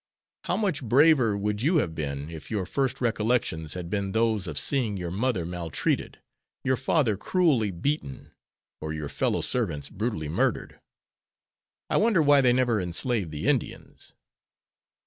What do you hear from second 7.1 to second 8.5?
cruelly beaten,